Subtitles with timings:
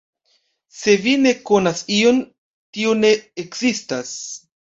[0.77, 2.23] Se vi ne konas ion,
[2.77, 3.13] tio ne
[3.47, 4.17] ekzistas.